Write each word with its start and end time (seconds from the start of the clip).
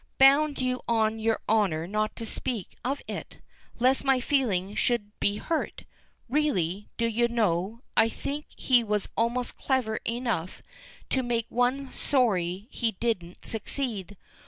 Bound 0.17 0.59
you 0.59 0.81
on 0.87 1.19
your 1.19 1.39
honor 1.47 1.85
not 1.85 2.15
to 2.15 2.25
speak 2.25 2.75
of 2.83 3.03
it, 3.07 3.37
lest 3.77 4.03
my 4.03 4.19
feelings 4.19 4.79
should 4.79 5.11
be 5.19 5.37
hurt. 5.37 5.83
Really, 6.27 6.89
do 6.97 7.05
you 7.05 7.27
know, 7.27 7.83
I 7.95 8.09
think 8.09 8.47
he 8.57 8.83
was 8.83 9.09
almost 9.15 9.57
clever 9.59 9.97
enough 10.03 10.63
to 11.11 11.21
make 11.21 11.45
one 11.49 11.91
sorry 11.93 12.67
he 12.71 12.93
didn't 12.93 13.45
succeed. 13.45 14.17